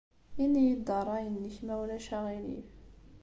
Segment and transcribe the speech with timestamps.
[0.43, 2.69] Ini-iyi-d ṛṛay-nnek, ma ulac aɣilif.